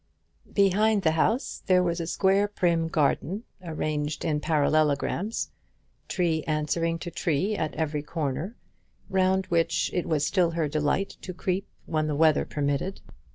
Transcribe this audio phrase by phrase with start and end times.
[0.51, 5.51] Behind the house there was a square prim garden, arranged in parallelograms,
[6.07, 8.55] tree answering to tree at every corner,
[9.11, 12.99] round which it was still her delight to creep when the weather permitted.